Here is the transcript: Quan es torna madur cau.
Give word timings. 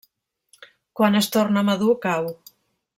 Quan 1.01 1.19
es 1.21 1.29
torna 1.37 1.65
madur 1.71 1.95
cau. 2.09 2.35